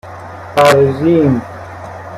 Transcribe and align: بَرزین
بَرزین 0.57 1.41